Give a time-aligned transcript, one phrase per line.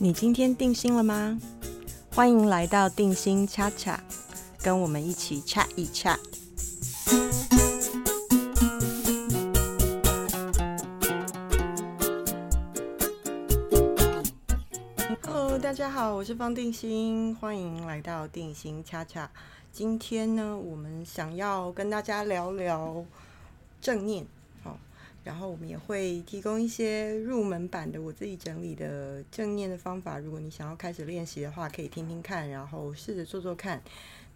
[0.00, 1.40] 你今天定心了吗？
[2.14, 4.00] 欢迎来到定心恰恰，
[4.62, 6.16] 跟我们一起 chat 一 chat。
[15.24, 19.28] Hello，大家好，我是方定心，欢迎来到定心恰恰。
[19.72, 23.04] 今天呢，我们想要跟大家聊聊
[23.80, 24.24] 正念。
[25.28, 33.82] 然后我们也会提供一些入门版的我自己整理的正念的方法，如果你想要开始练习的话，可以听听看，然后试着做做看。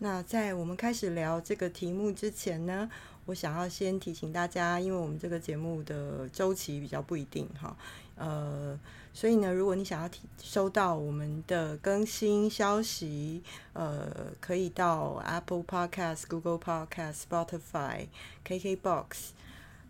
[0.01, 2.91] 那在我们开始聊这个题目之前呢，
[3.25, 7.75] 我想要先提醒大家，因为我们这个节目的周期比较不一定哈，
[8.17, 8.79] 呃，
[9.15, 18.09] 所以呢，如果你想要提收到我们的更新消息，呃，可以到 Apple Podcast、Google Podcast、Spotify、
[18.47, 19.31] KKBox。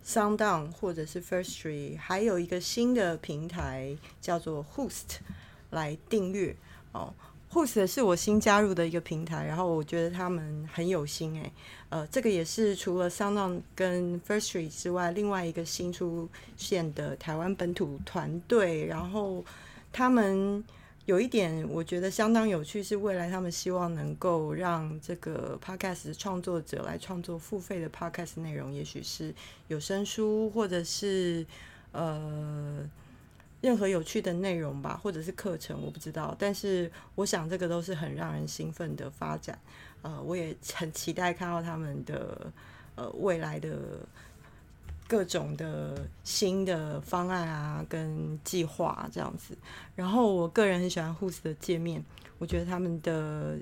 [0.07, 5.19] SoundOn 或者是 First Tree，还有一个新的平台叫做 Host
[5.71, 6.57] 来订阅
[6.93, 7.13] 哦。
[7.51, 11.53] Host 是我新加入的一个平台，然后我觉得他们很有心诶。
[11.91, 19.45] 呃，这个也是除了 SoundOn 跟 First Tree 之外，另外一个新出现的台湾本土团队，然后
[19.93, 20.65] 他们。
[21.07, 29.35] 有一点我觉得相当有趣，是未来他们希望能够让这个 podcast 创作者来创作付费的 podcast 内容，也许是
[29.67, 31.45] 有声书，或者是
[31.91, 32.89] 呃
[33.61, 36.37] 任何有趣的内容吧，或者是课程，我不知道。
[36.39, 39.59] 但是我想这个都是很让人兴奋的发展。
[40.03, 42.53] 呃，我也很期待看到他们的
[42.95, 43.77] 呃未来的。
[45.13, 49.55] 各种的新的方案啊，跟计划这样子。
[49.95, 52.03] 然后我个人很喜欢 h o s 的界面，
[52.39, 53.59] 我觉得他们的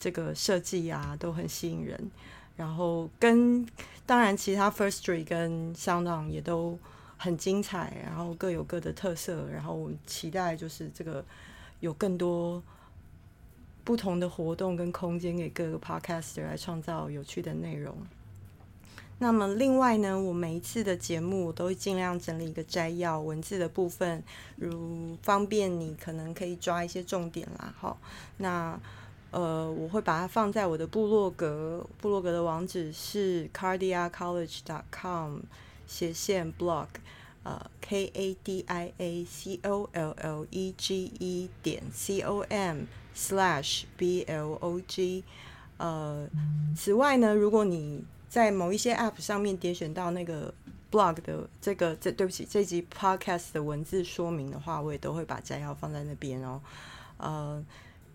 [0.00, 2.10] 这个设计啊都很吸引人。
[2.56, 3.66] 然后跟
[4.06, 6.78] 当然其他 First Street 跟香港也都
[7.18, 9.46] 很精彩，然后各有各的特色。
[9.52, 11.22] 然后我期待就是这个
[11.80, 12.62] 有更多
[13.84, 17.94] 不同的活动跟空间给各个 Podcast 来创造有趣的内容。
[19.18, 24.22] 那么另外呢，我每一次的节目我都会尽量整理一个摘要文字的部分，
[24.56, 27.72] 如方便你可能可以抓一些重点啦。
[27.78, 27.96] 好，
[28.38, 28.78] 那
[29.30, 35.38] 呃我会把它放在我的部落格，部落格的网址是 cardiacollege.com
[35.86, 36.88] 斜线 blog，
[37.44, 42.44] 呃 k a d i a c o l l e g e 点 c o
[42.48, 42.82] m
[43.16, 45.22] slash b l o g。
[45.76, 46.28] 呃，
[46.76, 50.52] 此外呢，如果你在某一些 App 上面点选到那个
[50.90, 56.60] blog 的这个，这对不起，这集 podcast 的文字说明的话，我也都会把摘要放在那边哦。
[57.18, 57.64] 呃，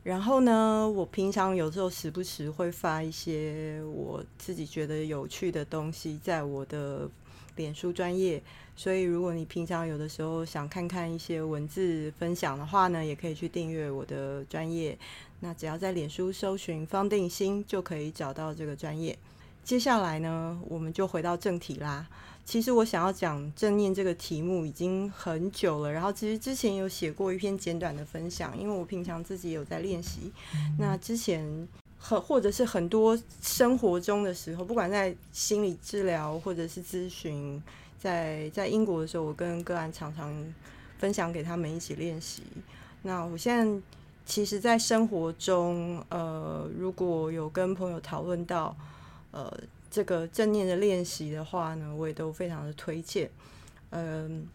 [0.03, 7.09] 然后呢，我平常有时候时不时会发一些我自己觉得有趣的东西在我的
[7.56, 8.44] 脸书专业，
[8.75, 14.97] 所以如果你平常有的时候想看看一些文字分享的话呢，也可以去订阅我的专业。
[15.40, 19.18] 那只要在脸书搜寻方定心，就可以找到这个专业。
[19.69, 22.03] 接下来呢，我们就回到正题啦。
[22.44, 30.34] 其实我想要讲正念这个题目已经很久了，然后其实之前有写过一篇简短的分享，因为我平常自己有在练习。
[30.79, 31.68] 那之前
[32.00, 37.62] 很或者是很多生活中的时候，不管在心理治疗或者是咨询，
[38.00, 40.34] 在在英国的时候，我跟个案常常
[40.97, 42.41] 分享给他们一起练习。
[43.03, 43.81] 那我现在
[44.25, 48.75] 其实，在生活中，呃，如果有跟朋友讨论到。
[49.31, 49.51] 呃，
[49.91, 53.29] 这个正念的练习的话呢，我也都非常的推荐。
[53.91, 54.47] 嗯，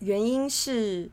[0.00, 1.08] 原因是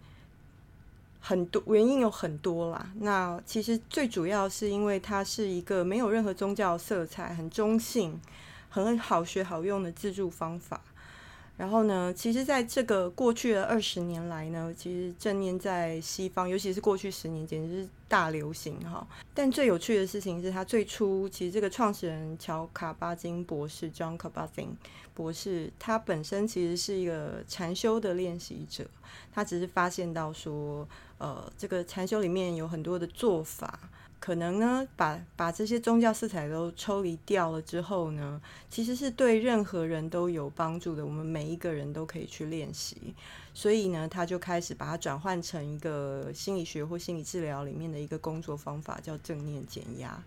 [1.20, 2.92] 很多，原因有很多啦。
[2.96, 8.20] 那其实最主要是因为它是一个没有任何宗教色彩、很中性、
[8.70, 10.82] 很好学好用的自助方法。
[11.56, 19.06] 然后呢，其实在这个过去的二十年来呢，其实正念在西方，尤其是过去十年，简直是大流行哈。
[19.36, 24.76] 但最有趣的事情是，他最初其实这个创始人乔卡巴金博士 （John Kabat-Zinn）
[25.14, 28.86] 博士，他本身其实是一个禅修的练习者，
[29.32, 30.88] 他只是发现到说，
[31.20, 33.80] 呃，这个禅修里面有很多的做法。
[34.24, 41.06] 可能呢，把把这些宗教色彩都抽离掉了之后呢，其实是对任何人都有帮助的。
[41.06, 43.14] 我们每一个人都可以去练习，
[43.54, 50.24] 所以呢，他就开始把它转换成一个心理学或心理治疗里面的一个工作方法，叫正念减压。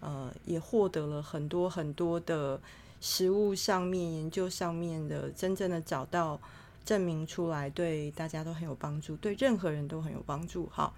[0.00, 2.60] 呃，也获得了很多很多的
[3.00, 6.38] 实物上面研究上面的真正的找到
[6.84, 10.66] 证明出来，对大家都很有帮助，对任何人都很有帮助。
[10.66, 10.92] 哈。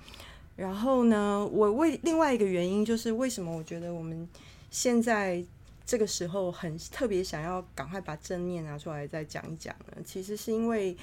[0.60, 4.28] 然后呢，我为另外一个原因就是为什么我觉得我们
[4.70, 5.42] 现在
[5.86, 10.02] 这个时候很特别想要赶快把正念拿出来再讲一讲呢？
[10.04, 10.94] 其实是因为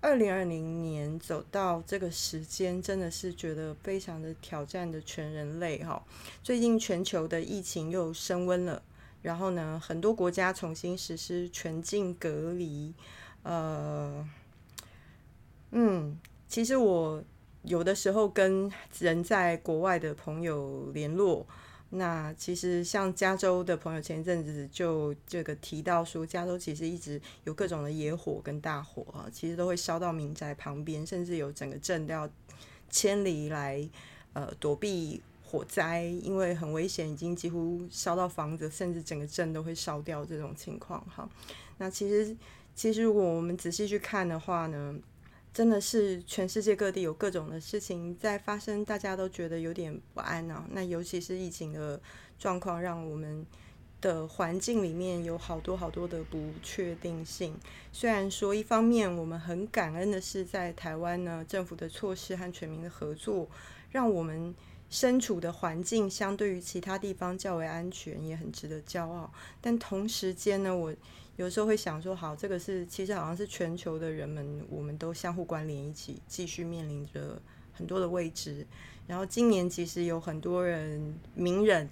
[0.00, 6.00] 二零二零年走到这个时间，真的是觉得非常的挑战的全人类哈。
[6.44, 8.80] 最近全球的疫情又升温了，
[9.22, 12.94] 然后呢，很多国家重新实施全境隔离。
[13.42, 14.24] 呃，
[15.72, 16.16] 嗯，
[16.46, 17.20] 其实我
[17.62, 21.46] 有的时候跟人在国外的朋友联络。
[21.94, 32.26] 那其实像加州的朋友前一阵子就这个提到说，加州其实一直有各种的野火跟大火啊，其实都会烧到民宅旁边，甚至有整个镇都要
[32.88, 33.86] 迁离来
[34.32, 41.28] 呃躲避火灾，因为很危险，已经几乎烧到房子，甚至整个镇都会烧掉这种情况哈。
[41.76, 42.34] 那其实
[42.74, 44.94] 其实如果我们仔细去看的话呢？
[45.52, 50.66] 真的是全世界各地有各种的事情在发生，大家都觉得有点不安啊。
[50.70, 52.00] 那尤其是疫情的
[52.38, 53.44] 状况，让我们
[54.00, 57.54] 的环境里面有好多好多的不确定性。
[57.92, 63.46] 虽然说一方面我们很感恩的是，在台湾呢，政府的措施和全民的合作，
[63.90, 64.54] 让我们
[64.88, 69.30] 身处的环境相对于其他地方较为安全，也很值得骄傲。
[69.60, 70.94] 但同时间呢，我。
[71.36, 77.40] 有时候会想说，好，这个是其实好像是全球的人们，我们都相互关联，一起继续面临着
[77.72, 78.66] 很多的未知。
[79.06, 81.88] 然后今年其实有很多人名人，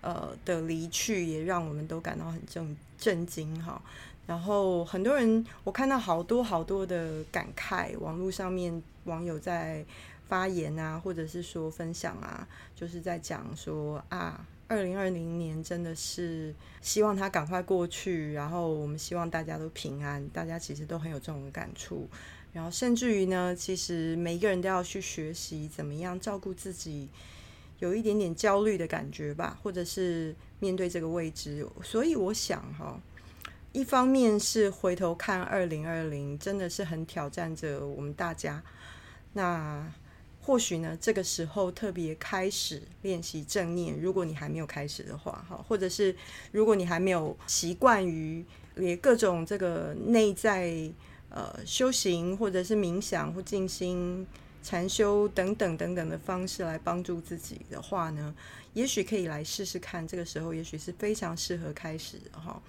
[0.00, 3.80] 呃的离去，也让我们都感到很震震惊哈。
[4.26, 9.84] 然后很多人，我看到好多好多的感慨，网络上面网友在
[10.26, 14.46] 发言啊，或者是说分享啊，就是在讲说啊。
[14.72, 20.26] 二零二零年真的是希望它赶快过去，然后我们希望大家都平安。
[20.30, 22.08] 大家其实都很有这种感触，
[22.54, 27.10] 然后甚至于呢，其实每一个人都要去学习怎么样照顾自己，
[27.80, 31.68] 有一点点焦虑的感觉吧，或者是面对这个未知。
[31.82, 32.98] 所以我想哈，
[33.72, 38.62] 一方面是回头看二零二零，真的是很挑战着我们大家。
[39.34, 39.92] 那
[40.44, 43.96] 或许呢，这个时候特别开始练习正念。
[44.00, 46.14] 如果你还没有开始的话，哈，或者是
[46.50, 48.44] 如果你还没有习惯于
[48.76, 50.90] 也各种这个内在
[51.28, 54.26] 呃修行，或者是冥想或静心、
[54.64, 58.34] 禅修等等等等的方式来帮助自己的话呢，
[58.74, 60.06] 也许可以来试试看。
[60.08, 62.60] 这个时候也许是非常适合开始的哈。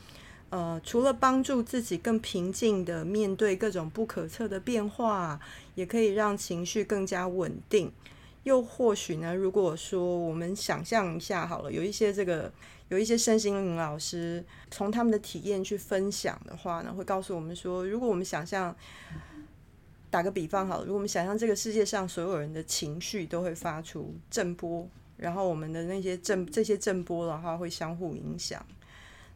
[0.54, 5.40] 呃，除了帮助自己更平静的面对各种不可测的变化，
[5.74, 7.92] 也可以让情绪更加稳定。
[8.44, 12.54] 又或许呢，如果说我们想象一下好了，有一些这个
[12.90, 18.76] 有一些身心灵老师从他们的体验去分享的话呢，会告诉我们说，如果我们想象，
[20.12, 28.64] 打个比方好了，如果我们想象这个世界上所有人的情绪都会发出震波，然后我们的那些震这些震波的话会相互影响。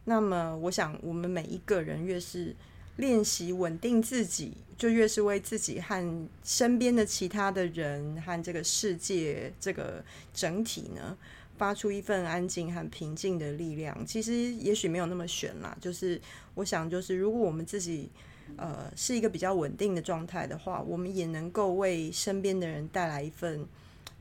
[0.10, 2.56] 那么，我想，我们每一个人越是
[2.96, 10.02] 练习稳定自己，就越是为自己和身边的其他的人和这个世界这个
[10.34, 11.18] 整体呢，
[11.58, 14.06] 发出一份安静和平静的力量。
[14.06, 15.78] 其实，也许没有那么玄啦。
[15.82, 16.22] 就是
[16.56, 18.10] 我想，就是如果我们自己
[18.56, 23.68] 呃是一个比较稳定的状态的话，我们也能够为身边的人带来一份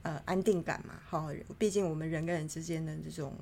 [0.02, 0.94] 呃安定感嘛。
[1.06, 3.32] 好，毕竟我们人跟人之间的这种。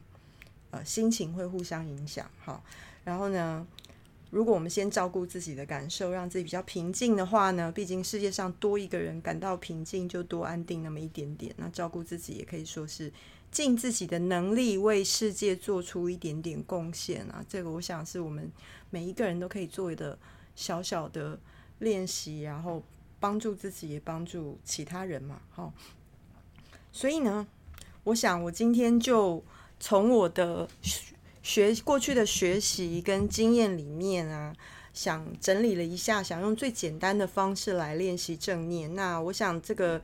[0.75, 2.61] 呃，心情会互相影响，哈。
[3.05, 3.65] 然后呢，
[4.31, 11.55] 如果我们先照顾自己的感受，让自己比较平静的话呢，毕竟世界上多一个人感到平静，就多安定那么一点点。
[11.59, 13.13] 那照顾自己也可以说是
[13.53, 17.45] 尽自己的能力为世界做出一点点贡献啊。
[17.49, 18.51] 这个我想是我们
[18.91, 20.19] 每一个人都可以做的
[20.57, 21.39] 小小的
[21.79, 22.83] 练习，然后
[23.21, 25.73] 帮助自己也帮助其他人嘛，哈。
[26.91, 27.47] 所以呢，
[28.03, 29.45] 我想我今天就。
[29.87, 30.67] 从我的
[31.43, 34.57] 学过去的学习跟经验里面啊，
[34.95, 38.95] 想整理了一下，想用最简单的方式来练习正念。
[38.95, 40.01] 那我想，这个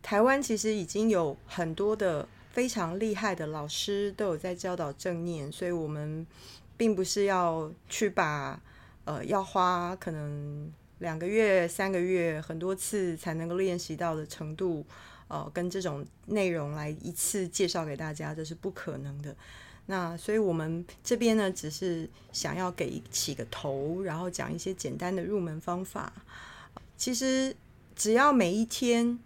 [0.00, 6.24] 台湾其实已经有很多的非常厉害的老师都有在教导正念，所以我们
[6.76, 8.60] 并不是要去把
[9.06, 14.86] 呃要花可能两个月、三个月很多次才能够练习到的程度。
[15.28, 19.34] 呃，跟这种内容来一次介绍给大家，这是不可能的。
[19.86, 26.12] 那所以我们这边呢，只是想要给起个头，然后讲一些简单的入门方法。
[26.96, 27.54] 其实
[27.94, 29.18] 只要每一天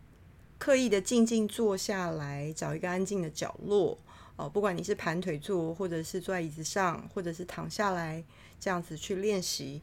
[0.58, 3.98] 刻意的静静坐下来，找一个安静的角落，
[4.36, 8.22] 哦，不管你是盘腿坐，或者是坐在椅子上，或者是躺下来，
[8.58, 9.80] 这样子去练习，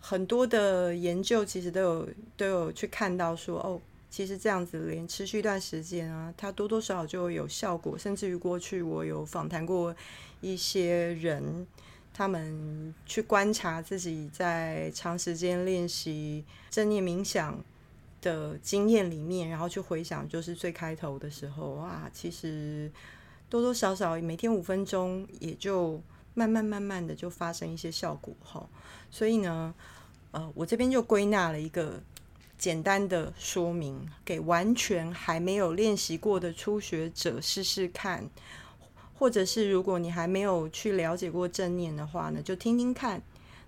[0.00, 3.80] 很多的研究其实都有都有去看到说，哦。
[4.10, 7.96] 其实这样子连持续一段时间啊，它多多少少就有效果。
[7.98, 9.94] 甚至于过去我有访谈过
[10.40, 11.66] 一些人，
[12.14, 17.62] 他们去观察自己在长时间练习正念冥想
[18.20, 22.90] 的经验里面，然后去回想，就是最开头的时候啊，其实
[23.48, 26.02] 多多少少每天五分钟，也就
[26.34, 28.68] 慢慢慢慢的就发生一些效果哈。
[29.10, 29.74] 所以呢，
[30.32, 32.02] 呃，我这边就归纳了一个
[32.58, 38.28] 简单的说明，给完全还没有练习过的初学者试试看。
[39.18, 43.20] 或者是如果你还没有去了解过正念的话呢，就听听看。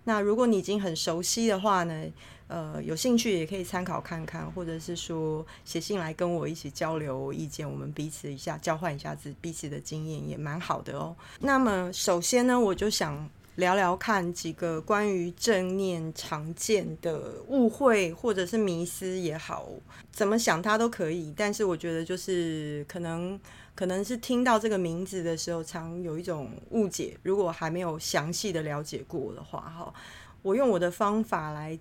[0.04, 2.04] 那如果你已经很熟悉的话呢，
[2.46, 11.16] 呃，有兴趣也可以参考看看，或者是说写信来跟我一起交流意见，我们彼此一下交换一下子彼此的经验也蛮好的哦。
[11.40, 13.28] 那么首先呢，我就想
[13.60, 19.68] 聊聊看几个关于正念常见的误会或者是迷思也好，
[20.10, 21.32] 怎么想它都可以。
[21.36, 23.38] 但是我觉得就是可能。
[23.72, 27.16] 可能是听到这个名字的时候，常有一种误解。
[27.22, 29.94] 如果还没有详细的了解过的话，哈，
[30.42, 31.78] 我用我的方法来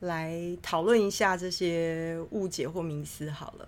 [0.00, 3.66] 来讨论一下这些误解或迷思好了。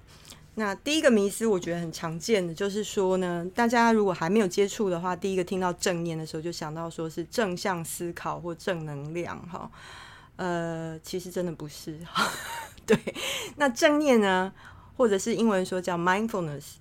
[0.54, 9.70] 那第一个迷思，我觉得很常见的，就是说呢，大家如果还没有接触的话，第一个听到正念的时候，就想到说是正向思考或正能量，哈，
[10.36, 11.98] 呃，其实真的不是。
[12.84, 12.98] 对，
[13.56, 14.52] 那正念呢，
[14.96, 16.74] 或者是英文说叫 mindfulness。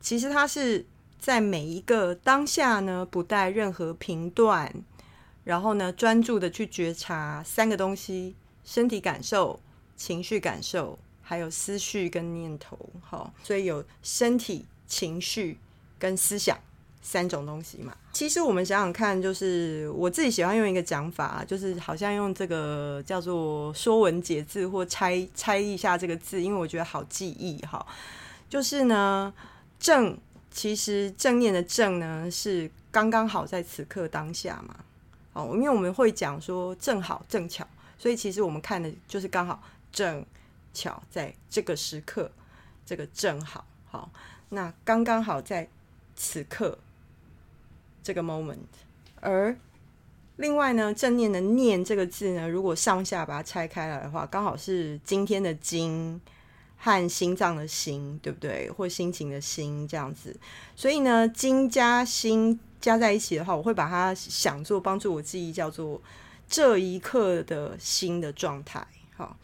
[0.00, 0.86] 其实它是
[1.18, 4.72] 在每一个当下呢，不带任何评断，
[5.42, 9.58] 然后呢，专注的去觉察三个东西：身体感受、
[9.96, 10.96] 情绪感受，
[11.28, 12.78] 还有思绪跟念头。
[13.02, 15.58] 好，所以有身体、情绪
[15.98, 16.58] 跟思想
[17.02, 17.94] 三种东西嘛。
[18.12, 27.86] 其实我们想想看，就是我自己喜欢用一个讲法，就是好像用这个叫做“说文解字”或拆拆一下这个字，因为我觉得好记忆哈。
[28.48, 29.32] 就是呢。
[29.80, 30.18] 正
[30.50, 34.74] 其实正念的正呢，是刚刚好在此刻当下嘛。
[35.34, 37.64] 哦，因为我们会讲说正好正巧，
[37.96, 40.26] 所以其实我们看的就是刚好正
[40.78, 42.30] 巧在这个时刻，
[42.86, 44.10] 这个正好好，
[44.50, 45.68] 那刚刚好在
[46.14, 46.78] 此刻
[48.02, 48.58] 这个 moment。
[49.20, 49.56] 而
[50.36, 56.20] 另外呢，正念的念这个字呢，如果上下把它拆开来的话，刚好是今天的今。
[56.80, 58.70] 和心脏的心，对不对？
[58.70, 60.38] 或心情的心这样子，
[60.76, 66.00] 所以呢，金加心加在一起的话，我会把它想做帮助我记忆，叫做
[66.48, 68.86] 这一刻的心的状态。
[69.16, 69.36] 好，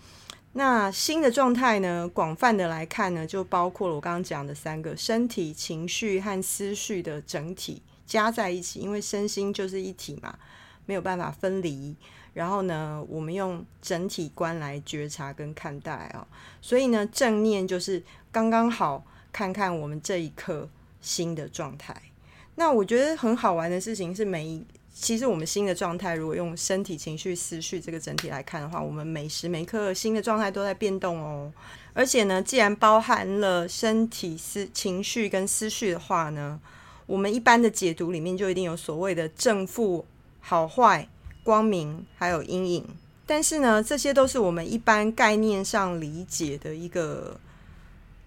[0.57, 10.39] 那心的状态呢，广泛的来看呢，就包括了我刚刚讲的三个：身体、情绪和思绪的整体加在一起，因为身心就是一体嘛，
[10.87, 11.97] 没有办法分离。
[12.35, 16.27] 然后呢，我们用整体观来觉察跟看待啊，
[16.61, 20.69] 所以呢，正念就是刚刚好看看我们这一刻
[21.01, 21.95] 心的状态。
[22.55, 31.53] 那我觉得很好玩的事情是，每一其实我们心的状态，如果用身体、情绪、思绪这个整体来看的话，我们每时每刻心的状态都在变动哦。
[31.93, 36.61] 而且呢，既然包含了身体、思情绪跟思绪的话呢，
[37.07, 40.07] 我们一般的解读里面就一定有所谓的正负、
[40.41, 41.09] 好坏。
[41.43, 42.87] 光明还有阴影，
[43.27, 47.39] 但是呢，这些都是我们一般概念上理解的一个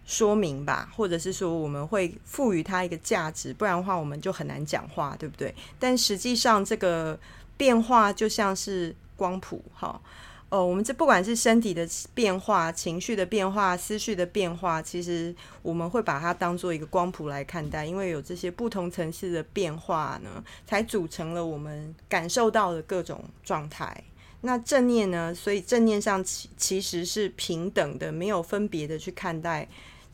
[0.07, 5.53] 说明吧，或者是说我们会赋予它一个价值，不然的话我们就很难讲话，对不对？
[5.77, 7.19] 但实际上，这个
[7.57, 10.01] 变化就像是光谱，哈。
[10.49, 24.01] 哦，我们这不管是身体的变化、情绪的变化、思绪的变化，其实我们会把它当做一个光谱来看待，因为有这些不同层次的变化呢，才组成了我们感受到的各种状态。
[24.39, 25.35] 那正念呢？
[25.35, 29.67] 所以正念上其其实是平等的，没有分别的去看待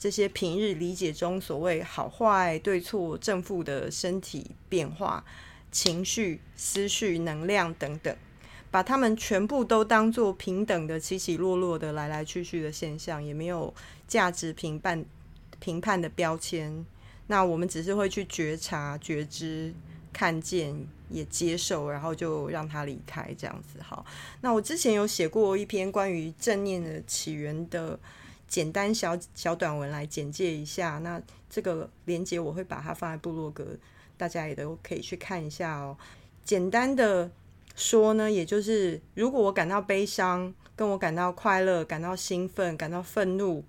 [0.04, 5.24] 这些平日理解中所谓好坏、对错、正负的身体变化、
[5.72, 8.14] 情绪、思绪、能量等等。
[8.70, 13.74] 把他们全部都当做平等的起起落落的来来去去的现象，也没有
[14.06, 15.06] 价值评判
[15.62, 16.86] 评判的标签。
[17.28, 19.74] 那我们只是会去觉察、觉知、
[20.12, 23.82] 看见、也接受，然后就让他离开这样子。
[23.82, 24.06] 好，
[24.42, 27.98] 那我之前有写过一篇关于正念的起源的
[28.48, 31.00] 简单小小短文来简介一下。
[31.00, 33.78] 那这个连接我会把它放在部落格，
[34.18, 35.98] 大家也都可以去看一下哦。
[36.44, 37.32] 简单的。
[37.76, 43.64] 说呢，也就是如果我感到悲伤，跟我感到快乐、感到兴奋、感到愤怒，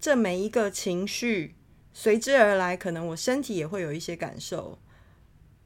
[0.00, 1.54] 这每一个情绪
[1.92, 4.78] 随之而来，可能我身体也会有一些感受，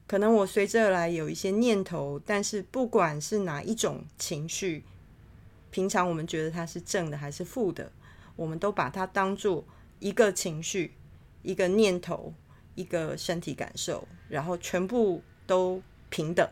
[0.07, 2.19] 可能我随之而来有一些念头。
[2.25, 4.83] 但是不管是哪一种情绪，
[5.71, 7.89] 平常我们觉得它是正的还是负的，
[8.35, 9.63] 我们都把它当做
[9.99, 10.93] 一个情绪、
[11.41, 12.33] 一个念头、
[12.75, 16.47] 一个身体感受，然后全部都平等。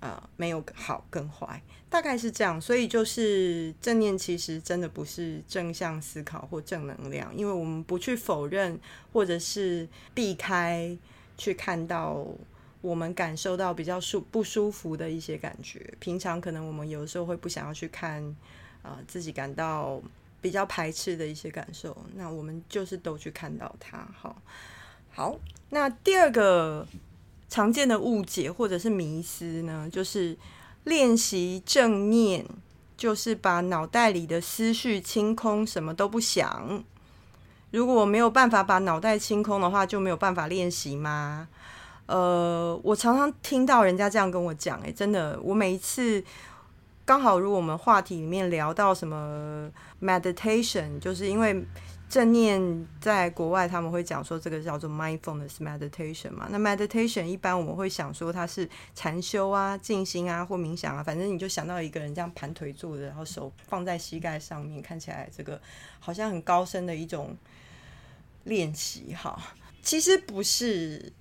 [0.00, 2.60] 呃没有好跟坏，大概是这样。
[2.60, 8.78] 所以就是正念其实真的不是正向思考或正能量，因为我们不去否认
[9.12, 10.96] 或者是避开
[11.38, 12.26] 去看到。
[12.82, 18.22] 我们感受到比较舒不舒服的一些感觉，平常可能我们有时候会不想要去看，
[18.82, 20.02] 啊，自己感到
[20.44, 24.06] 比较排斥的一些感受，那我们就是都去看到它。
[24.14, 24.36] 好，
[25.10, 25.38] 好，
[25.70, 26.86] 那第二个
[27.48, 30.36] 常见的误解或者是迷思呢，就是
[30.84, 32.44] 练习正念，
[32.94, 36.84] 就是把脑袋里的思绪清空，什么都不想。
[37.70, 41.48] 如果没有办法把脑袋清空的话，就没有办法练习吗？
[42.04, 46.22] 呃，我常常听到人家这样跟我讲，哎，真的，我每一次
[47.04, 49.70] 刚好如果我们话题里面聊到什么
[50.00, 51.62] meditation，就是因为
[52.08, 65.60] 正念在国外他们会讲说这个叫做 mindfulness meditation 嘛，那 meditation 一般我们会想说它是禅修啊、静心啊或冥想啊，反正你就想到一个人这样盘腿坐着，然后手放在膝盖上面，看起来这个
[66.00, 67.36] 好像很高深的一种
[68.44, 69.38] 练习哈，
[69.82, 71.12] 其实不是。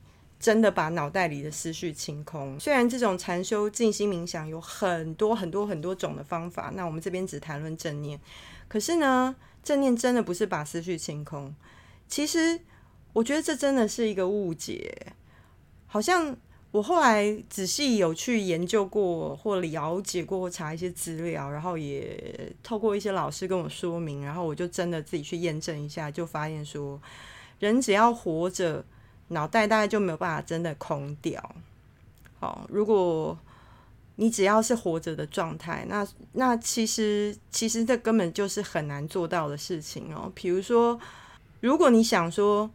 [0.43, 2.59] 真的把脑袋里的思绪清空。
[2.59, 8.19] 虽然这种禅修、静心冥想有很多很多很多种的方法，那我们这边只谈论正念。
[8.67, 9.33] 可是呢，
[9.63, 11.55] 正念真的不是把思绪清空。
[12.09, 12.59] 其实，
[13.13, 14.93] 我觉得这真的是一个误解。
[15.87, 16.35] 好像
[16.71, 27.01] 我后来仔细有去研究过，或了解过，或查一些资料，然后也透过一些老师跟我说明，然后我就真的自己去验证一下，就发现说，
[27.59, 28.83] 人只要活着。
[29.29, 31.55] 脑袋大概就没有办法真的空掉。
[32.39, 33.37] 好，如果
[34.15, 40.31] 你只要是活着的状态，那那其实其实这根本就是很难做到的事情哦。
[40.35, 40.99] 比如说，
[41.61, 42.69] 如果你想说，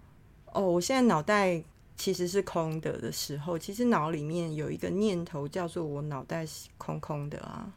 [0.52, 1.62] 哦，我现在脑袋
[1.96, 7.70] 其实是空的的时候，其实脑里面有一个念头叫做我脑袋是空空的啊。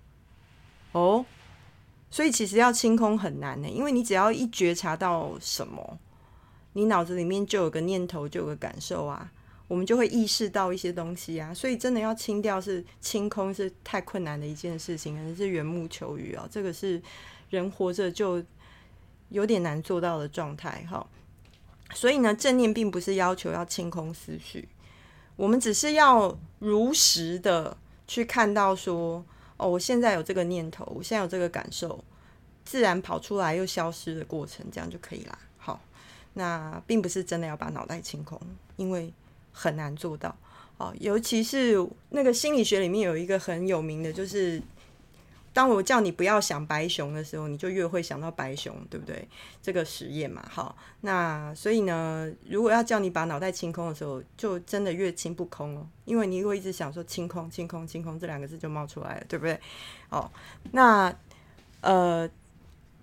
[0.93, 1.25] 哦，
[2.09, 5.99] 所以其实要清空很难呢，因为你只要一觉察到什么。
[6.73, 9.31] 你脑子里面就有个念头，就有个感受啊，
[9.67, 17.01] 我们就会意识到一些东西啊，所以真的要清掉是清空是太困难的一件事情，可能是缘木求鱼啊，这个是
[17.49, 18.43] 人活着就
[19.29, 21.05] 有点难做到的状态哈。
[21.93, 24.69] 所以呢，正念并不是要求要清空思绪，
[25.35, 27.75] 我们只是要如实的
[28.07, 29.25] 去看到说，
[29.57, 32.01] 哦，我现在有这个念头，我现在有这个感受，
[32.63, 35.37] 自然跑出来又消失的过程，这样就可以啦。
[36.33, 38.39] 那并不是真的要把脑袋清空，
[38.77, 39.11] 因为
[39.51, 40.33] 很难做到
[40.77, 40.93] 哦。
[40.99, 41.75] 尤其是
[42.09, 44.61] 那个心理学里面有一个很有名的，就是
[45.51, 49.27] 当我叫你不要想白熊的时候，你就越会想到白熊，对不对？
[49.61, 50.75] 这个实验嘛，好。
[51.01, 59.59] 那所以呢，如果要叫你把脑袋清空的时候，就真的越清不空哦，因为你会一直想说清空、清空、清空这两个字就冒出来了，对不对？
[60.09, 60.31] 哦，
[60.71, 61.13] 那
[61.81, 62.29] 呃。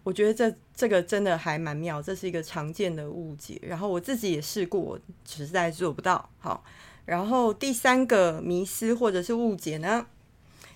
[0.08, 3.60] 我觉得这这个真的还蛮妙，这是一个常见的误解。
[3.60, 6.30] 然后我自己也试过，实在做不到。
[6.38, 6.64] 好，
[7.04, 10.06] 然后第三个迷思或者是误解呢，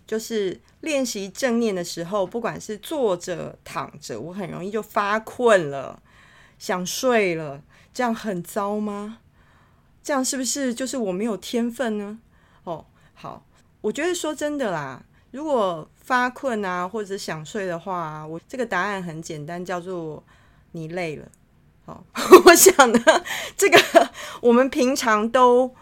[0.06, 6.02] 就是练习正念的时候，不管是坐着、躺着，我很容易就发困了，
[6.58, 7.62] 想睡了，
[7.94, 9.20] 这样很糟吗？
[10.02, 12.18] 这样是不是就是我没有天分呢？
[12.64, 13.46] 哦，好，
[13.80, 15.06] 我觉得说真的啦。
[15.32, 20.22] 如果发困啊，或者想睡的话，我这个答案很简单，叫做
[20.72, 21.26] 你累了。
[21.86, 22.04] 好，
[22.44, 23.00] 我想呢，
[23.56, 24.10] 这个
[24.42, 25.74] 我们平常都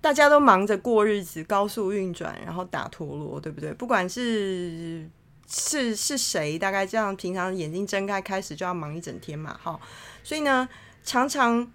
[0.00, 3.70] 大家都忙着过日子，高速运转，然后打陀螺，对不对？
[3.74, 5.06] 不管是
[5.46, 9.58] 是是谁，大概这样，平常眼睛睁开开始就要忙一整天嘛。
[9.62, 9.78] 好，
[10.24, 10.66] 所以呢，
[11.04, 11.70] 常常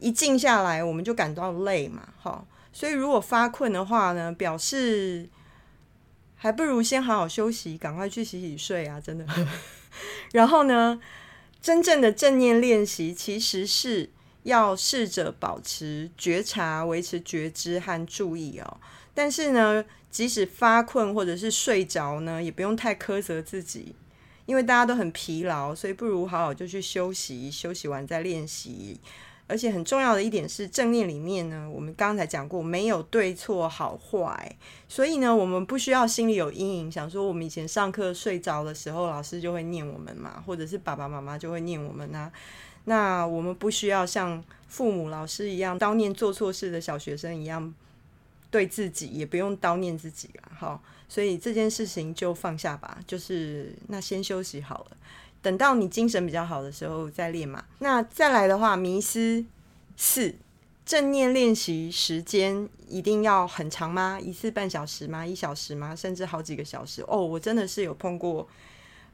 [0.00, 2.02] 一静下来，我们就感到累嘛。
[2.20, 5.28] 好，所以如果发困的话呢，表示。
[6.42, 9.00] 还不如先好好休息，赶快去洗洗睡啊！
[9.00, 9.24] 真的。
[10.34, 11.00] 然后呢，
[11.60, 14.10] 真正的正念练习其实是
[14.42, 18.80] 要试着保持觉察、维持觉知和注意哦。
[19.14, 23.94] 但是呢，即使发困或者是睡着呢，也不用太苛责自己，
[24.44, 28.98] 因为大家都很疲劳，所以不如好好就去休息，休息完再练习。
[29.52, 34.56] 而且很重要的一点是，正念里面呢，我们刚才讲过，没有对错好坏，
[34.88, 42.32] 所以呢，我们不需要心里有阴影，想说我们以前上课睡着的时候，老师就会念我们嘛，或者是爸爸妈妈就会念我们呐。
[42.84, 47.74] 那我们不需要像父母、老师一样叨念做错事的小学生一样
[48.50, 50.50] 对自己，也不用叨念自己了。
[50.58, 54.96] 好，所以这件事情就放下吧，就是那先休息好了。
[55.42, 57.64] 等到你精神比较好的时候再练嘛。
[57.80, 59.44] 那再来的话，迷思
[59.96, 60.34] 四
[60.86, 64.18] 正念练习时间一定要很长吗？
[64.20, 65.26] 一次半小时吗？
[65.26, 65.94] 一小时吗？
[65.94, 67.02] 甚至好几个小时？
[67.08, 68.46] 哦，我真的是有碰过，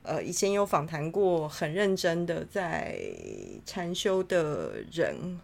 [0.03, 2.99] 呃，以前有访谈过很认真的在
[3.65, 5.41] 禅修的人。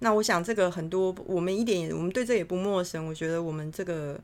[0.00, 3.06] 那我想这个很多，我们一点我们对这也不陌生。
[3.06, 4.20] 我觉得我们这个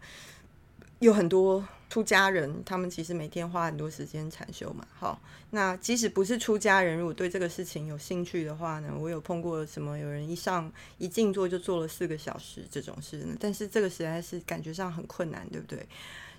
[0.98, 1.64] 有很多。
[1.92, 4.82] 出家人，他们其实每天花很多时间禅修嘛。
[4.98, 13.36] 好，那即使不是出家人，如果对这个事情有兴趣的话呢，我有碰过什么有人一上一静坐就坐了四个小时这种事呢？
[13.38, 15.86] 但是这个实在是感觉上很困难，对不对？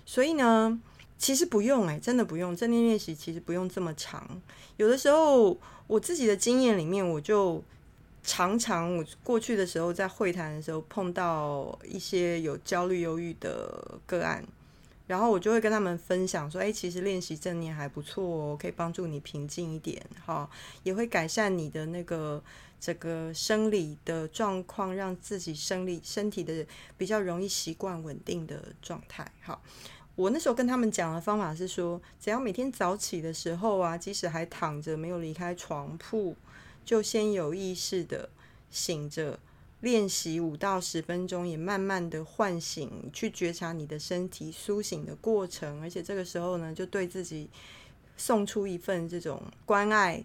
[0.04, 0.76] 所以呢，
[1.16, 4.28] 其实不用哎，真的不用正念练习，其实不用这么长。
[4.76, 7.62] 有的时候我自己的经验里面，我就
[8.24, 14.44] 常常我过去的时候在会谈的时候碰到一些有焦虑、忧郁的个案。
[15.06, 20.48] 然后我就会跟他们分享说：“哎，其实练习正念还不错哦，可以帮助你平静一点，哈，
[20.82, 22.42] 也会改善你的那个
[22.80, 29.60] 这个生理的状况，让自己生理身体的比较容易习惯稳定的状态。”哈，
[30.16, 36.34] 我那时候跟他们讲的方法是说，只要每天早起的时候啊，即使还躺着没有离开床铺，
[36.82, 38.30] 就先有意识的
[38.70, 39.38] 醒着。
[39.84, 47.50] 练习五到十分钟，也慢慢的唤醒，去觉察你的身体苏醒的过程，而且这个时候呢，就对自己
[48.16, 50.24] 送出一份这种关爱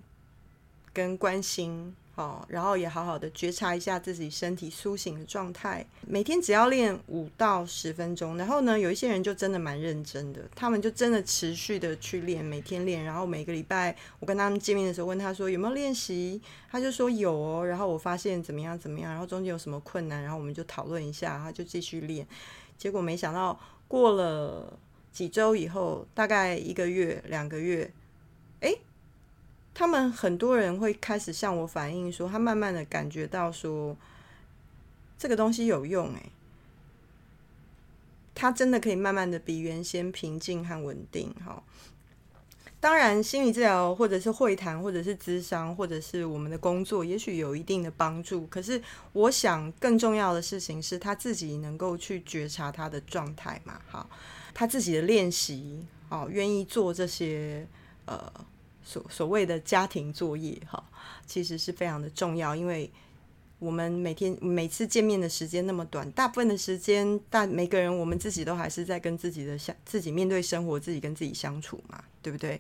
[0.94, 1.94] 跟关心。
[2.20, 5.86] 哦，然后也好好的觉察一下自己身体苏醒的状态。
[6.06, 13.02] 每天只要练五到十分钟，然后呢，有一些人就真的蛮认真的，他们就真的持续的去练，每天练。
[13.06, 17.66] 然后每个礼拜我跟他们见面的时候，问他说有没有练习，他就说有哦。
[17.66, 22.28] 然后我发现怎么样怎么样，然后中间有什么困难，然后我们就讨论一下，他就继续练。
[22.78, 24.78] 结果没想到过了
[25.14, 27.90] 几周以后，大概一个月两个月，
[28.60, 28.76] 哎。
[29.80, 33.96] 他们很多人会开始向我反映说，他慢慢的感觉到说，
[35.18, 36.32] 这个东西有用诶，
[38.36, 41.34] 他真的可以慢慢的比原先平静和稳定。
[41.46, 41.64] 哈，
[42.82, 48.46] 当然心理治疗或者是会谈或者是咨商或者是我们的工作，也许有一定的帮助。
[48.48, 48.82] 可是
[49.14, 53.80] 我想更重要的事情是他自己能够去觉察他的状态嘛。
[53.90, 54.06] 哈，
[54.54, 57.66] 他自己的练习哦，愿意做这些
[58.04, 58.30] 呃。
[58.90, 60.84] 所所谓的家庭作业，哈，
[61.28, 62.90] 其实是非常的重要，因为
[63.60, 72.60] 我们每天每次见面的时间那么短，大部分的时间，但每个人我们自己都还是在跟自己的相自己面对生活，自己跟自己相处嘛，对不对？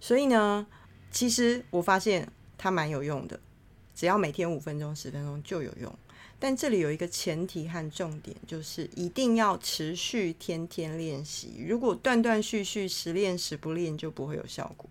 [0.00, 0.64] 所以呢，
[1.10, 3.40] 其实我发现它蛮有用的，
[3.96, 5.92] 只要每天五分钟、十分钟就有用。
[6.38, 11.64] 但这里有一个前提和重点，就是一定要持续天天练习。
[11.66, 14.90] 如果断断续续、时练时不练，就不会有效果。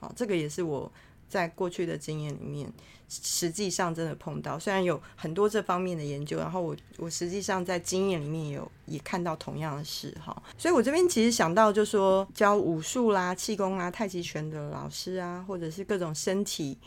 [0.00, 0.90] 好，这个也是我
[1.28, 2.72] 在过去的经验里面，
[3.08, 4.58] 实际上真的碰到。
[4.58, 10.40] 虽然有很多这方面的研究，然后我我实际上在经验里面有也看到同样的事哈。
[10.56, 16.78] 所以我这边其实想到，就说教武术啦、气功啊、太极拳的老师啊，或者是各种身体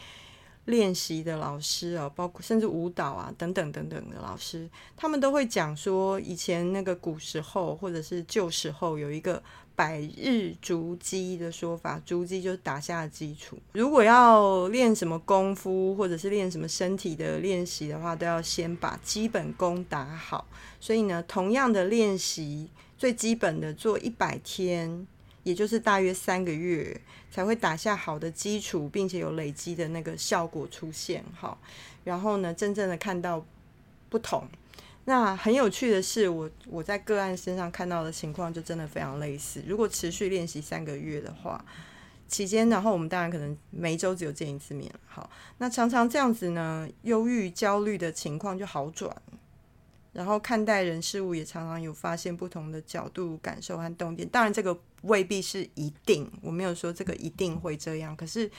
[0.66, 9.44] 练习的老师啊，包括甚至舞蹈啊等等等等的老师，他们都会讲说，以前那个古时候或者是旧时候有一个。
[9.82, 13.58] 百日筑基的说法，筑基就是打下基础。
[13.72, 20.46] 如果要练什么功夫，或者是练什么身体的练习的话，都要先把基本功打好。
[20.80, 25.08] 所以呢，同样的练习，最基本的做一百天，
[25.42, 31.26] 也就是大约三个月，才会打下好的基础，并且有累积的那个效果出现。
[31.36, 31.58] 哈，
[32.04, 33.44] 然后呢，真正的看到
[34.10, 34.48] 不同。
[35.06, 39.64] 那很有趣的是，我我在个案身上看到的情况就真的非常类似。
[39.66, 41.66] 如果持续练习三个月的话，
[42.28, 44.94] 期间然后我们当然可能每周只有见一次面。
[45.08, 49.14] 好，那常常这样子呢，忧郁、焦虑的情况就好转，
[50.14, 54.30] 然后看待人事物也常常有发现不同的角度、感受和动点。
[54.30, 58.50] 当然这个未必是一定，我没有说这个一定会这样，可是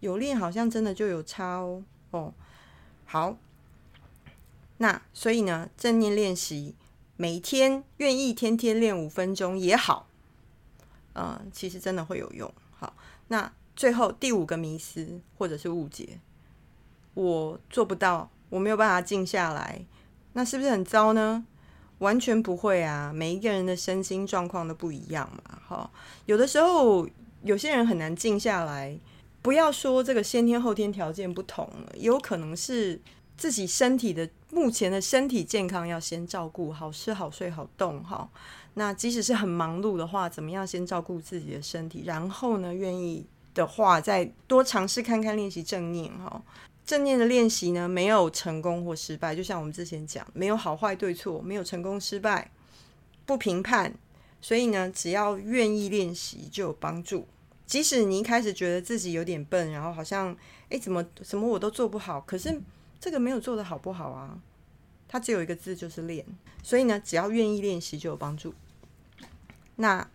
[0.00, 1.84] 有练好像真的就有差哦。
[2.12, 2.32] 哦，
[3.04, 3.36] 好。
[4.82, 6.74] 那所以呢，正念练习
[7.18, 10.08] 每天愿意天天练五分钟也好，
[11.12, 12.50] 嗯，其实真的会有用。
[12.70, 12.94] 好，
[13.28, 16.18] 那最后第五个迷思或者是误解，
[17.12, 19.84] 我做不到，我没有办法静下来，
[20.32, 21.44] 那是不是很糟呢？
[21.98, 25.60] 完全不会啊，每一个人的身心状况都不一样嘛。
[25.68, 25.90] 哈，
[26.24, 27.06] 有的时候
[27.42, 28.98] 有些人很难静下来，
[29.42, 32.98] 不要说这个先天后天条件不同了，有可能是。
[33.40, 38.28] 自己身体的目前的身体健康要先照顾好，吃好睡好动哈。
[38.74, 42.02] 那即使是很忙碌的话，怎么样先照顾自己的身体？
[42.04, 43.24] 然后呢，愿意
[43.54, 46.42] 的话再多尝试看看练习正念哈。
[46.84, 52.50] 正念的练习呢，没有成功或失败，就像我们之前讲，没有好坏对错，没有成功失败，
[53.24, 53.94] 不评判。
[54.42, 57.26] 所以呢，只要愿意练习就有帮助。
[57.64, 60.36] 即使你一开始觉得自己有点笨，然后好像
[60.68, 62.60] 哎怎么什么我都做不好，可是
[63.00, 64.38] 这个没有做的好不好啊？
[65.08, 66.24] 它只有一个字就是练。
[66.62, 68.54] 所以呢，只要愿意练习就有帮助。
[69.76, 70.08] 那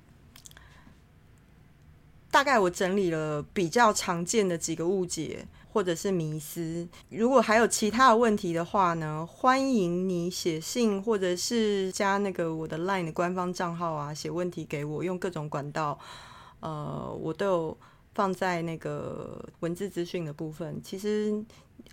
[2.29, 5.47] 大概我整理了比较常见的几个误解。
[5.75, 15.99] 或者是迷思，如果还有其他的问题的话呢，欢迎你写信或者是加那个我的 LINE 的官方账号啊，写问题给我，用各种管道，
[16.61, 17.77] 呃，我都有
[18.13, 20.81] 放在那个文字资讯的部分。
[20.81, 21.43] 其实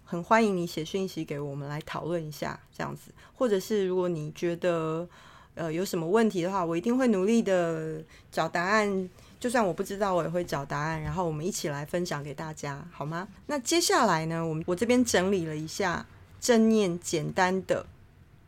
[0.05, 5.09] 很欢迎你写讯息给我们来讨论一下这样子，或者是如果你觉得
[5.55, 9.09] 呃有什么问题的话，我一定会努力的找答案。
[9.41, 13.27] 就算我不知道，我也会找答案，然后我们一起来分享给大家，好吗？
[13.47, 16.07] 那接下来呢，我们我这边整理了一下
[16.41, 17.87] 正念简单的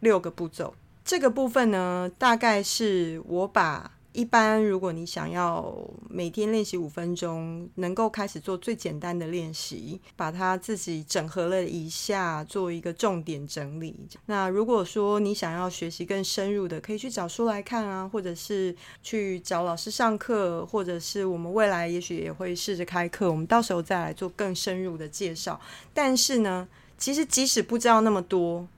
[0.01, 3.91] 六个步骤，这个部分呢，大概是我把。
[4.15, 5.77] 一般，如果你想要
[6.09, 14.07] 每天练习五分钟，能够开始做最简单的练习，把它自己整合了一下，做一个重点整理。
[14.27, 18.73] 那如果说你想要学习更深入的，可以去找书来看啊，或者是
[19.03, 25.61] 去找老师上课，或者是我们未来也许也会试着开课，我们到时候再来做更深入的介绍。
[25.93, 28.69] 但是呢，其实即使不知道那么多，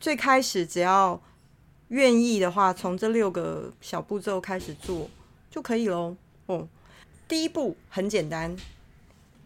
[0.00, 1.20] 最开始只要。
[1.92, 5.10] 愿意的话，从这六个小步骤开始做
[5.50, 6.16] 就可以喽。
[6.46, 6.66] 哦，
[7.28, 8.56] 第一步很简单，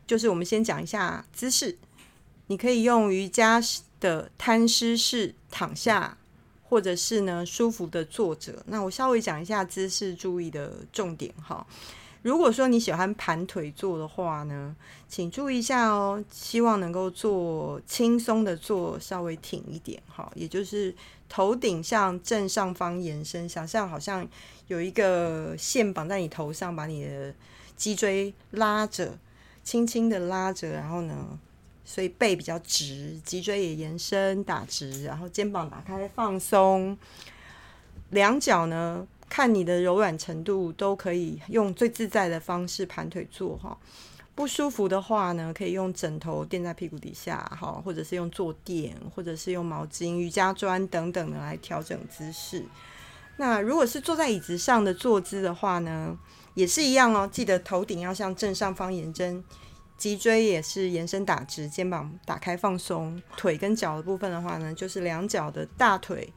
[0.06, 1.76] 就是我们先讲一下姿势。
[2.46, 3.60] 你可以用瑜伽
[3.98, 6.16] 的摊尸式躺下，
[6.68, 8.62] 或者是呢舒服的坐着。
[8.66, 11.66] 那我稍微讲一下姿势注意的重点哈。
[12.22, 14.76] 如果说你喜欢盘腿坐的话呢，
[15.08, 16.24] 请注意一下哦。
[16.30, 20.94] 希望能够做轻松的坐，稍微挺一点哈，也就是。
[21.28, 24.26] 头顶向正上方延伸，想象好像
[24.68, 27.34] 有一个线绑在你头上，把你的
[27.76, 29.18] 脊椎拉着，
[29.62, 31.38] 轻轻的拉着，然后呢，
[31.84, 36.96] 所以背比较直，脊椎也延伸打直，然后肩膀打开放松，
[38.10, 43.76] 两脚呢，看你的柔软程度，都可以用最自在的方式盘腿坐哈。
[44.36, 52.62] 不舒服的话呢，可以用枕头垫在屁股底下，哈，或者是用坐垫，或者是用毛巾、瑜伽砖等等的来调整姿势。
[53.38, 56.14] 那如果是坐在椅子上的坐姿的话呢，
[56.52, 59.42] 也是一样哦，记得头顶要向正上方延伸，
[59.96, 66.30] 脊椎也是延伸打直，肩膀打开放松，腿跟脚的部分的话呢，就是两脚的大腿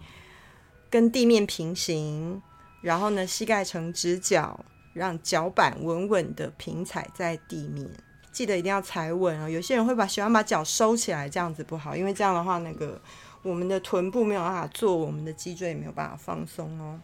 [0.90, 2.42] 跟地面平行，
[2.80, 4.64] 然后呢，膝盖呈直角。
[4.94, 7.88] 让脚板稳稳的平踩在地面，
[8.32, 9.50] 记得一定要踩稳哦。
[9.50, 13.00] 有些人会把喜欢把脚收起来，这样子不好，因为这样的话，那个
[13.44, 17.00] 我们的臀部没有办法做，我们的脊椎也没有办法放松哦。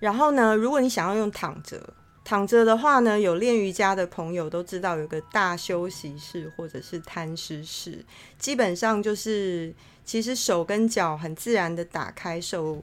[0.00, 8.04] 然后呢，如果你想要用躺着，躺着的话呢，有练瑜伽的朋友都知道有个大休息室或者是摊尸室，
[8.38, 9.74] 基本上就是
[10.04, 12.82] 其实手跟脚很自然的打开，手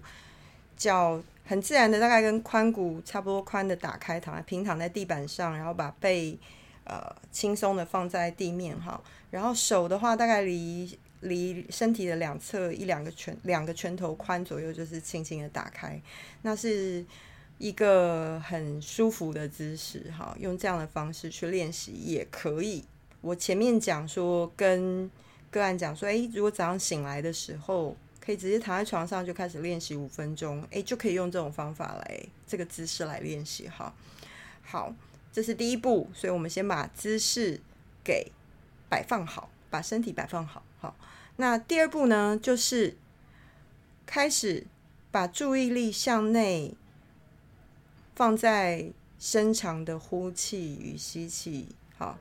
[0.77, 1.21] 脚。
[1.45, 6.39] 很自然的，大概跟髋骨差不多宽的打开，躺在平躺在地板上，然后把背
[6.85, 16.01] 呃轻松的放在地面哈，然后手的话大概离离身体的两侧一两个拳两个拳头宽左右，就是轻轻的打开，
[16.43, 17.05] 那是
[17.57, 22.85] 一个很舒服的姿势哈，用这样的方式去练习也可以。
[23.19, 25.11] 我前面讲说跟
[25.51, 27.95] 个案讲说，诶，如果早上醒来的时候。
[28.23, 33.93] 可以直接躺在床上就开始练习五分钟，诶，就可以用这种方法来这个姿势来练习哈。
[34.61, 34.95] 好，
[35.29, 37.59] 这是第一步，所以我们先把姿势
[38.01, 38.31] 给
[38.87, 40.63] 摆放好，把身体摆放好。
[40.79, 40.95] 好，
[41.35, 42.95] 那第二步呢，就是
[44.05, 44.65] 开始
[45.11, 46.73] 把注意力向内
[48.15, 51.67] 放在深长的呼气与吸气。
[51.97, 52.17] 好，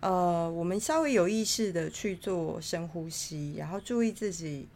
[0.00, 4.66] 呃，我们稍微有意识的去做深呼吸，然后注意自己。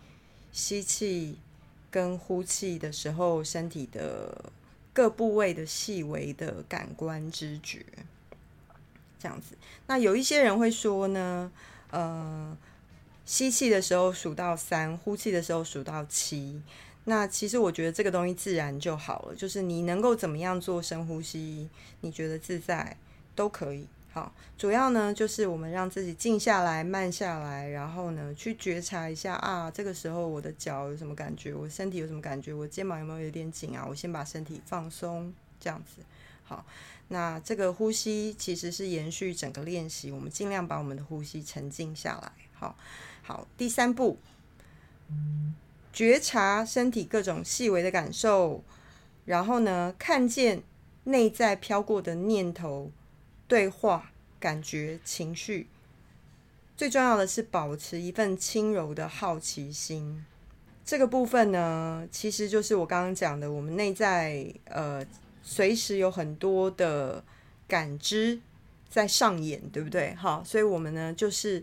[0.53, 1.39] 吸气
[1.91, 4.53] 跟呼气的时候，身体的
[4.93, 7.85] 各部位的细微的感官知觉，
[9.19, 9.57] 这样子。
[9.87, 11.51] 那有一些人会说呢，
[11.91, 12.57] 呃，
[13.25, 16.61] 吸气的时候数到三，呼气的时候数到七。
[17.05, 21.69] 那其实我觉得这个东西自然就好了，就是你能够怎么样做深呼吸，
[22.03, 22.97] 你觉得自在
[23.35, 23.87] 都可以。
[24.57, 33.85] 主要呢就是我们让自己静下来、慢下来，然后呢去觉察一下啊，这个时候我的脚有什么感觉，我身体有什么感觉，我肩膀有没有有点紧啊？
[33.88, 36.02] 我先把身体放松，这样子。
[36.44, 36.64] 好，
[37.09, 42.33] 那这个呼吸其实是延续整个练习，我们尽量把我们的呼吸沉静下来。
[42.54, 42.74] 好，
[43.22, 44.18] 好，第三步，
[45.92, 48.64] 觉察身体各种细微的感受，
[49.26, 50.62] 然后呢，看见
[51.04, 52.90] 内在飘过的念头、
[53.49, 55.67] 对话、感觉、情绪。
[56.77, 60.25] 最重要的是保持一份轻柔的好奇心。
[60.85, 65.05] 这个部分呢，其实就是我刚刚讲的，我们内在呃，
[65.43, 67.25] 随时有很多的
[67.67, 68.41] 感知
[68.89, 70.15] 在上演，对不对？
[70.15, 71.63] 好，所以我们呢，就是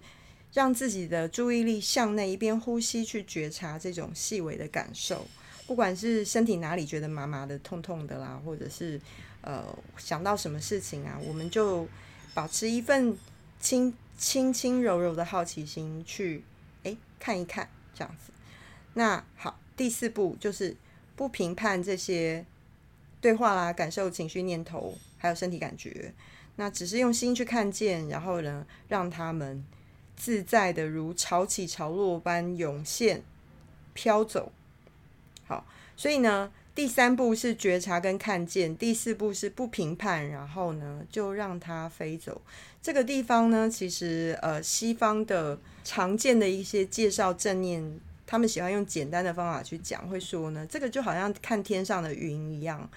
[0.54, 5.26] 让自己的注意力向内，一边呼吸去觉察这种细微的感受，
[5.66, 9.02] 不管是身体哪里觉得麻麻的、痛痛的啦，或者是
[9.46, 9.64] 呃
[9.98, 11.88] 想到什么事情啊，我们就
[12.34, 13.18] 保持一份
[13.62, 13.94] 轻。
[14.18, 16.42] 轻轻柔柔的好奇心去
[16.84, 18.32] 哎看一看这样子，
[18.94, 20.74] 那好，第四步就是
[21.18, 22.46] 不评判这些
[23.20, 26.14] 对话啦、感受、情绪、念头，还有身体感觉，
[26.56, 29.66] 那只是用心去看见，然后呢，让他们
[30.16, 33.22] 自在的如潮起潮落般涌现、
[33.94, 34.54] 飘走。
[35.46, 35.66] 好，
[35.98, 36.54] 所以呢。
[36.76, 42.42] 第三步是觉察跟看见，第四步是不评判，然后呢就让它飞走。
[42.82, 52.88] 这个地方呢，其实呃西方的常见的一些介绍正念，他们喜欢用简单的方法去讲，会说呢，这个就好像看天上的云一样。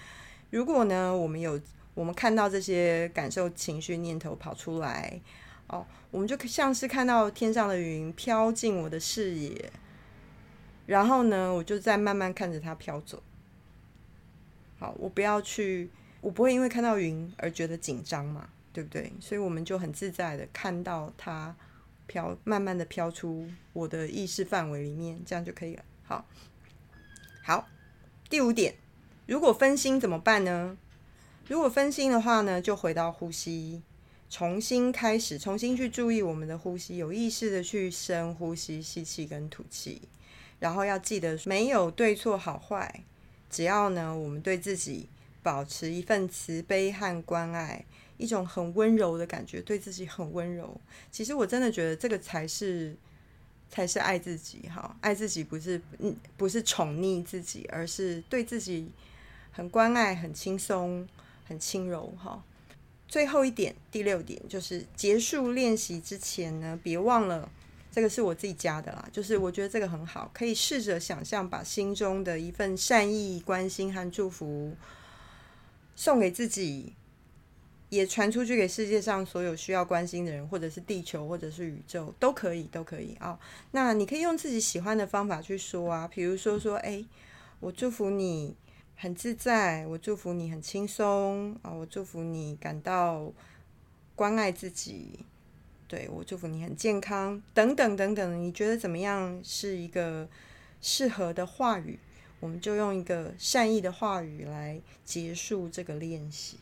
[0.51, 1.61] 如果呢我们有
[1.95, 5.21] 我们看到这些感受、情绪、念头跑出来，
[5.69, 9.71] 哦，我们就像是看到天上的云飘进我的视野，
[10.87, 13.23] 然后呢我就在慢慢看着它飘走。
[14.79, 19.13] 好，我不要去，我不会因为看到云而觉得紧张嘛，对不对？
[19.21, 21.57] 所以我们就很自在的看到它
[22.07, 25.85] 飘，慢慢的飘出我的意识范围里面，这样就可以了。
[26.05, 26.25] 好，
[27.43, 27.69] 好，
[28.31, 28.77] 第五点，
[29.27, 30.79] 如果分心怎么办呢？
[31.49, 33.83] 如果分心的话呢，就回到呼吸，
[34.31, 40.03] 重新开始，重新去注意我们的呼吸，有意识的去深呼吸，吸气跟吐气，
[40.61, 43.03] 然后要记得没有对错好坏。
[43.51, 45.09] 只要呢，我们对自己
[45.43, 47.85] 保持一份慈悲和关爱，
[48.17, 50.81] 一种很温柔的感觉，对自己很温柔。
[51.11, 52.95] 其实我真的觉得这个才是
[53.71, 58.91] 才是爱自己哈，爱自己不是嗯不是宠溺自己，而是对自己
[59.51, 61.09] 很关爱、很轻松、
[61.47, 62.43] 很轻柔哈。
[63.07, 67.51] 最后一点，第六点就是结束练习之前呢，别忘了。
[67.91, 74.77] 这个是我自己加的啦，就是我觉得这个很好，可以试着想象，把心中的一份善意、关心和祝福
[75.97, 76.93] 送给自己，
[77.89, 83.37] 也传出去给世界上所有需要关心的人，或者是地球，或者是宇宙，都可以，都可以啊。
[83.73, 87.05] 那你可以用自己喜欢的方法去说啊，比如说说，哎，
[87.59, 88.55] 我祝福你
[88.95, 93.33] 很自在，我祝福你很轻松啊，我祝福你感到
[94.15, 95.25] 关爱自己。
[95.89, 100.29] 对我祝福你很健康，等等等等，你觉得怎么样是一个
[100.83, 101.99] 适合的话语？
[102.41, 106.59] 我们就用一个善意的话语来结束这个练习。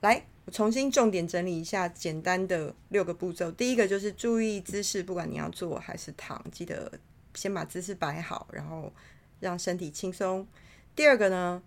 [0.00, 3.50] 来，我重新重点整理一下简单的六个步骤。
[3.52, 6.92] 第一个就是注意姿势，不管你要坐还是躺，记得
[7.34, 8.92] 先把姿势摆好，然后
[9.38, 10.44] 让身体轻松。
[10.96, 11.62] 第二个呢，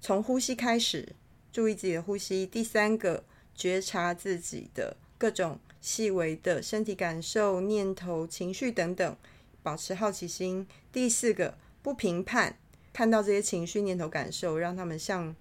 [0.00, 1.14] 从呼吸开始，
[1.52, 2.46] 注意自己的呼吸。
[2.46, 3.22] 第三个，
[3.54, 5.60] 觉察自己的各种。
[5.88, 9.16] 细微的身体感受、念头、情绪等等，
[9.62, 10.66] 保持好奇心。
[10.92, 12.58] 第四个，不评判，
[12.92, 15.34] 看到这些情绪、念头、感受，让他们像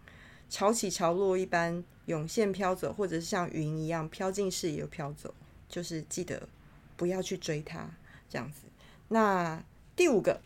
[0.50, 5.34] 潮起潮落一般涌现、飘走，或者是像云一样飘进视野又飘走。
[5.68, 6.48] 就是记得
[6.96, 7.86] 不要去追它，
[8.30, 8.62] 这样子。
[9.10, 9.62] 那
[9.98, 10.40] 第五个，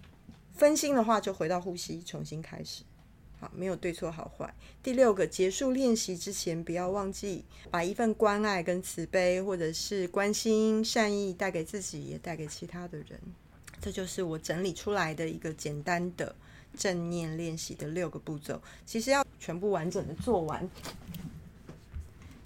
[0.55, 2.81] 分心的话就回到呼吸，重新开始。
[3.41, 4.53] 好，没有对错好坏。
[4.83, 13.19] 第六个，结束练习之前，不要忘记把一份关爱跟慈悲，或者是关心、善意带给自己，也带给其他的人。
[13.81, 16.35] 这就是我整理出来的一个简单的
[16.77, 18.61] 正念练习的六个步骤。
[18.85, 20.69] 其实要全部完整的做完。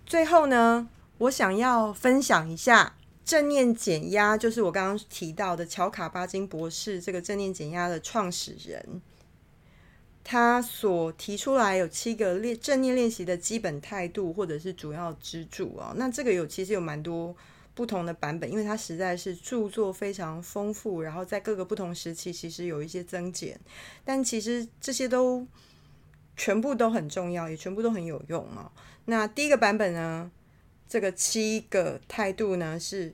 [0.05, 2.95] 最后呢，我想要分享一下
[3.25, 9.01] 正念减压，就是我刚刚提到的乔卡巴金博士，这个正念减压的创始人。
[10.27, 15.93] 他所提出来有七个练正念练习的基本态度，或者是主要支柱啊。
[15.97, 17.33] 那这个有其实有蛮多
[17.75, 23.59] 不同的版本，因为它实在是著作非常丰富，然后在各个不同时期其实有一些增减，
[24.03, 25.45] 但其实这些都
[26.35, 28.71] 全部都很重要，也全部都很有用啊。
[29.05, 30.31] 那第一个版本呢，
[30.89, 33.13] 这个七个态度呢是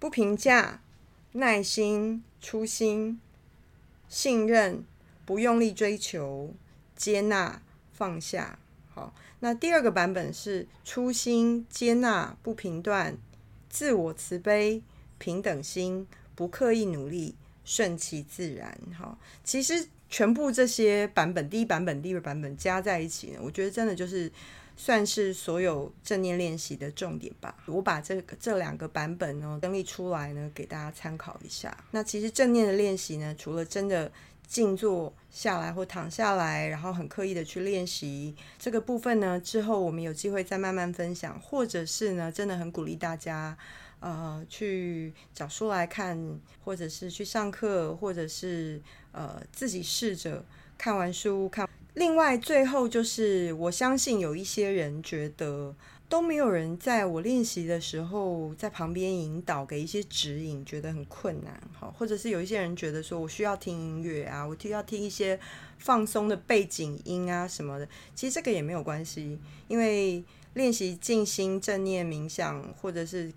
[0.00, 0.82] 不评价、
[1.34, 3.20] 耐心、初心、
[4.08, 4.84] 信任。
[5.24, 6.54] 不用力追求，
[6.96, 7.60] 接纳
[7.92, 8.58] 放下，
[8.92, 13.16] 好，那第二个版本是初心、接纳、不评断、
[13.68, 14.82] 自我慈悲、
[15.18, 18.78] 平等心、不刻意努力、顺其自然。
[18.98, 24.30] 哈，其实全部这些版本，第一版本、第二版本加在一起呢，我觉得真的就是
[24.76, 27.56] 算是所有正念练习的重点吧。
[27.66, 31.76] 我把这个这两个版本呢整理出来呢，给大家参考一下。
[31.90, 34.10] 那其实正念的练习呢，除了真的
[34.54, 39.40] 静坐下来或躺下来，然后很刻意的去练习这个部分呢。
[39.40, 43.58] 之后我们有机会再慢慢分享，或者是呢，真的很鼓励大家，
[43.98, 48.80] 呃，去找书来看，或者是去上课，或者是
[49.10, 50.44] 呃自己试着
[50.78, 51.68] 看完书看。
[51.94, 55.74] 另外，最后就是我相信有一些人觉得。
[56.06, 65.40] 都没有人在我练习的时候在旁边引导，给一些指引，觉得很困难，好，或者是有一些人觉得说我需要听音乐啊，我需要听一些
[65.78, 67.88] 放松的背景音啊什么的。
[68.14, 69.36] 其实这个也没有关系，
[69.66, 70.22] 因为
[70.52, 73.32] 练习静心、正念、冥想，或者是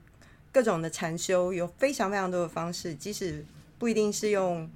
[0.52, 3.44] 各种的禅修，有非常非常多的方式，即使
[3.80, 4.70] 不一定是用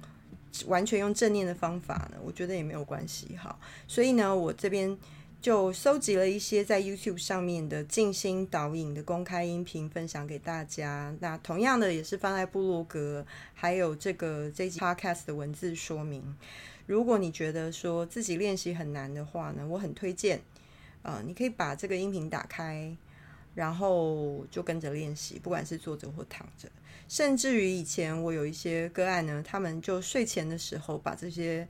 [0.66, 3.58] 完全用正念的方法呢，我觉得也没有关系，哈。
[3.86, 4.98] 所以呢，我这边。
[5.42, 11.12] 就收集了一些在 YouTube 上面的静心导引的公开音频，分享给大家。
[11.18, 16.36] 那同样的也是放在部落格，还有这个这集 Podcast 的文字说明。
[16.86, 20.40] 如果你觉得说自己练习很难的话呢，我很推荐，
[21.02, 22.96] 呃，你可以把这个音频打开，
[23.56, 26.68] 然后就跟着练习，不管是坐着或躺着。
[27.12, 31.68] 甚至于以前我有一些个案呢，他们就睡前的时候把这些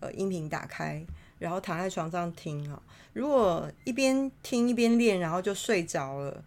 [0.00, 1.02] 呃音频打开。
[1.38, 2.80] 然后躺在床上听啊，
[3.14, 6.44] 如果一边听一边练，然后就睡着了，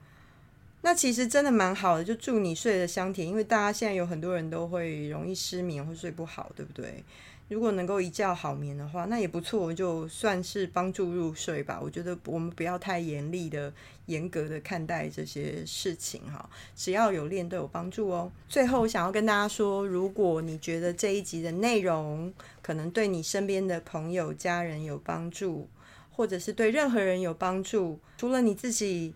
[0.83, 3.27] 那其实真的蛮好的，就祝你睡得香甜。
[3.27, 7.03] 因为大家现在有很多人都会容易失眠会睡不好，对不对？
[7.47, 11.79] 如果能够一觉好眠的话，那也不错，就算是帮助入睡吧。
[11.79, 13.71] 我觉得我们不要太严厉的、
[14.07, 18.31] 严格的看待这些事情哈，只要有练都有帮助哦。
[18.49, 22.33] 最后想要跟大家说，如果你觉得这一集的内容
[22.63, 25.67] 可能对你身边的朋友、家人有帮助，
[26.11, 29.13] 或者是对任何人有帮助，除了你自己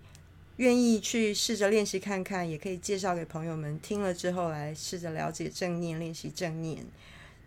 [0.58, 6.86] 愿意去试着练习看看，也可以介绍给朋友们听了之后来试着了解正念、练习正念。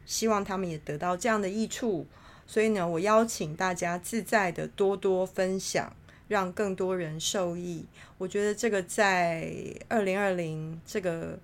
[0.05, 2.07] 希望他们也得到这样的益处，
[2.47, 5.95] 所以呢，我邀请大家自在的多多分享，
[6.29, 7.87] 让更多人受益。
[8.19, 9.53] 我觉得这个在
[9.89, 11.39] 二零二零这个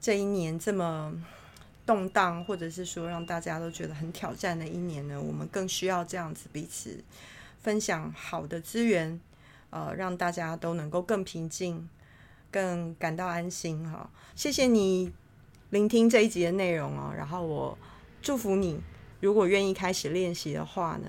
[0.00, 1.12] 这一年这么
[1.84, 7.02] 动荡，或者是说让大家都觉得很挑战的一年呢，我们更需要这样子彼此
[7.62, 9.20] 分享好的资源，
[9.70, 11.88] 呃，让大家都能够更平静，
[12.50, 13.88] 更感到安心。
[13.90, 15.12] 哈，谢谢你。
[15.70, 17.76] 聆听这一集的内容哦，然后我
[18.22, 18.80] 祝福你，
[19.20, 21.08] 如果愿意开始练习的话呢，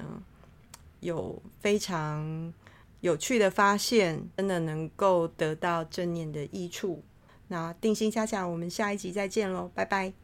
[1.00, 2.54] 有非常
[3.02, 7.04] 有趣的发现，真的能够得到正念的益处。
[7.50, 10.18] 那定心加强，我们下一集再见喽，拜拜。